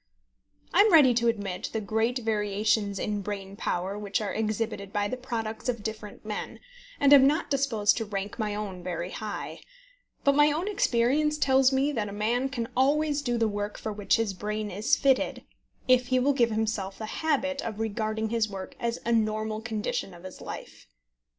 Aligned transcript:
I 0.73 0.79
am 0.81 0.91
ready 0.91 1.13
to 1.13 1.27
admit 1.27 1.69
the 1.73 1.79
great 1.79 2.17
variations 2.17 2.97
in 2.97 3.21
brain 3.21 3.55
power 3.55 3.99
which 3.99 4.19
are 4.19 4.33
exhibited 4.33 4.91
by 4.91 5.07
the 5.07 5.15
products 5.15 5.69
of 5.69 5.83
different 5.83 6.25
men, 6.25 6.59
and 6.99 7.13
am 7.13 7.27
not 7.27 7.51
disposed 7.51 7.97
to 7.97 8.05
rank 8.05 8.39
my 8.39 8.55
own 8.55 8.81
very 8.81 9.11
high; 9.11 9.59
but 10.23 10.33
my 10.33 10.51
own 10.51 10.67
experience 10.67 11.37
tells 11.37 11.71
me 11.71 11.91
that 11.91 12.09
a 12.09 12.13
man 12.13 12.49
can 12.49 12.67
always 12.75 13.21
do 13.21 13.37
the 13.37 13.47
work 13.47 13.77
for 13.77 13.93
which 13.93 14.15
his 14.15 14.33
brain 14.33 14.71
is 14.71 14.95
fitted 14.95 15.43
if 15.87 16.07
he 16.07 16.17
will 16.17 16.33
give 16.33 16.49
himself 16.49 16.97
the 16.97 17.05
habit 17.21 17.61
of 17.61 17.79
regarding 17.79 18.29
his 18.29 18.49
work 18.49 18.75
as 18.79 18.97
a 19.05 19.11
normal 19.11 19.61
condition 19.61 20.15
of 20.15 20.23
his 20.23 20.41
life. 20.41 20.87